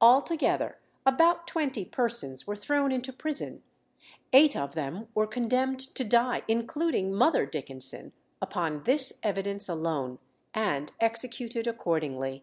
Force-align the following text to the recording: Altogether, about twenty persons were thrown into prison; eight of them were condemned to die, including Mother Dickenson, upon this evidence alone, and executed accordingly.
Altogether, 0.00 0.76
about 1.06 1.46
twenty 1.46 1.84
persons 1.84 2.48
were 2.48 2.56
thrown 2.56 2.90
into 2.90 3.12
prison; 3.12 3.62
eight 4.32 4.56
of 4.56 4.74
them 4.74 5.06
were 5.14 5.24
condemned 5.24 5.78
to 5.78 6.02
die, 6.02 6.42
including 6.48 7.14
Mother 7.14 7.46
Dickenson, 7.46 8.12
upon 8.42 8.82
this 8.82 9.20
evidence 9.22 9.68
alone, 9.68 10.18
and 10.52 10.90
executed 10.98 11.68
accordingly. 11.68 12.42